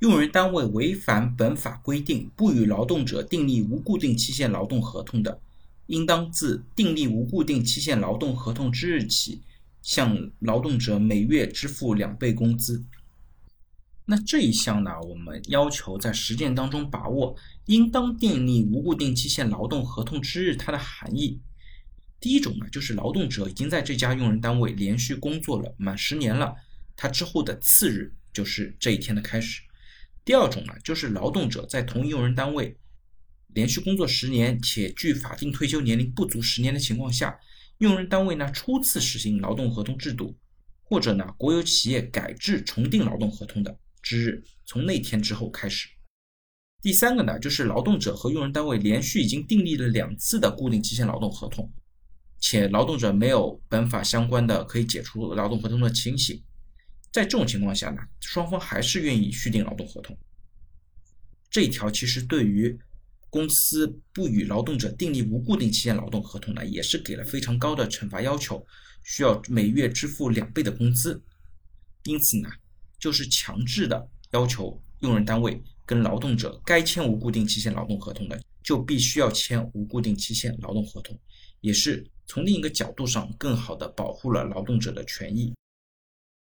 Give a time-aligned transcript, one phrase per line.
[0.00, 5.40] 用人单位违反本法规定，不与劳动者订立无固定期限劳动合同的，
[5.86, 9.40] 应当自订立无固定期限劳动合同之日起，
[9.80, 12.84] 向劳动者每月支付两倍工资。
[14.04, 17.34] 那这一项呢，我们要求在实践当中把握
[17.64, 21.40] 应当订立无固定期限劳动合同之日它的含义。
[22.20, 26.54] 第一种呢，就是劳动者已经在这家用人单位连续工作了满十年了，
[26.94, 29.62] 他之后的次日就是这一天的开始。
[30.26, 32.76] 第二种呢，就是劳动者在同一用人单位
[33.54, 37.38] 连续工作十年，且距法定退休年龄不足十年的情况下，
[37.78, 40.36] 用人单位呢初次实行劳动合同制度，
[40.82, 43.78] 或者呢国有企业改制重订劳动合同的。
[44.02, 45.88] 之日从那天之后开始。
[46.82, 51.72] 第三个呢，就是劳动者和用人单位连续已经订立了两次的固定期限劳动合同，
[52.40, 56.42] 且劳动者没有本法相关的可以解除劳动合同的情形。
[57.16, 60.14] 在这种情况下呢，双方还是愿意续订劳动合同。
[61.48, 62.78] 这一条其实对于
[63.30, 68.62] 公司不与劳动者订立无固定期限劳动合同呢，也是给了非常高的惩罚要求，
[69.02, 71.22] 需要每月支付两倍的工资。
[72.04, 72.50] 因此呢。
[72.98, 81.16] 就是强制的要求用人单位跟劳动者该签无固定期限劳动合同的，就必须要签无固定期限劳动合同，
[81.60, 85.54] 也是从另一个角度上更好的保护了劳动者的权益。